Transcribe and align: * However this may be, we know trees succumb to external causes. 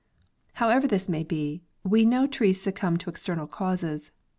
* 0.29 0.41
However 0.53 0.87
this 0.87 1.07
may 1.07 1.23
be, 1.23 1.61
we 1.83 2.05
know 2.05 2.25
trees 2.25 2.59
succumb 2.59 2.97
to 2.97 3.09
external 3.11 3.45
causes. 3.45 4.09